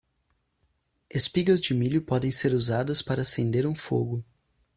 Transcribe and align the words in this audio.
Espigas 1.11 1.61
de 1.61 1.75
milho 1.75 2.01
podem 2.01 2.31
ser 2.31 2.53
usadas 2.55 3.03
para 3.03 3.21
acender 3.21 3.67
um 3.67 3.75
fogo. 3.75 4.25